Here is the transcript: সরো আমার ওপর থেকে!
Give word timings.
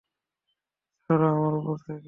সরো 1.09 1.25
আমার 1.31 1.53
ওপর 1.59 1.75
থেকে! 1.77 1.99